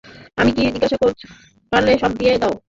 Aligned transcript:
আমাকে 0.37 0.51
কী 0.57 0.61
জিজ্ঞাসা 0.67 0.97
করছো, 1.01 1.25
পারলে 1.71 1.91
সব 1.97 2.11
দিয়ে 2.19 2.33
দাও। 2.37 2.53